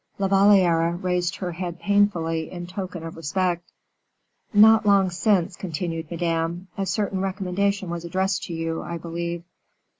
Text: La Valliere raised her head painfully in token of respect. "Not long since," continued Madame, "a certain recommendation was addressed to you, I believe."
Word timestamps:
La 0.17 0.27
Valliere 0.27 0.95
raised 0.95 1.35
her 1.35 1.51
head 1.51 1.79
painfully 1.79 2.49
in 2.49 2.65
token 2.65 3.03
of 3.05 3.15
respect. 3.15 3.71
"Not 4.51 4.83
long 4.83 5.11
since," 5.11 5.55
continued 5.55 6.09
Madame, 6.09 6.69
"a 6.75 6.87
certain 6.87 7.21
recommendation 7.21 7.87
was 7.87 8.03
addressed 8.03 8.45
to 8.45 8.53
you, 8.55 8.81
I 8.81 8.97
believe." 8.97 9.43